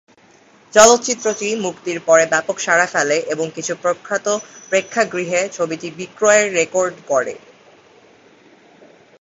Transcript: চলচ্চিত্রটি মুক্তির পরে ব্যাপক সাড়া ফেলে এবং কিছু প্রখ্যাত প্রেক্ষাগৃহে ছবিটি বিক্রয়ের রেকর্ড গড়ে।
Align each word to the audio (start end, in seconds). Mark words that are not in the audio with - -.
চলচ্চিত্রটি 0.73 1.47
মুক্তির 1.55 1.99
পরে 1.99 2.23
ব্যাপক 2.25 2.57
সাড়া 2.59 2.87
ফেলে 2.87 3.17
এবং 3.33 3.45
কিছু 3.55 3.73
প্রখ্যাত 3.75 4.27
প্রেক্ষাগৃহে 4.69 5.41
ছবিটি 5.49 5.87
বিক্রয়ের 5.91 6.47
রেকর্ড 6.53 6.95
গড়ে। 7.07 7.35